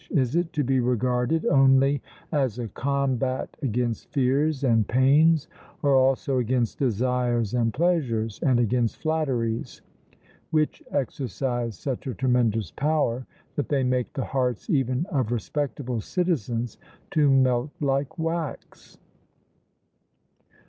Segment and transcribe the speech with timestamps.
[0.09, 2.01] Is it to be regarded only
[2.31, 5.47] as a combat against fears and pains,
[5.83, 9.83] or also against desires and pleasures, and against flatteries;
[10.49, 16.79] which exercise such a tremendous power, that they make the hearts even of respectable citizens
[17.11, 18.97] to melt like wax?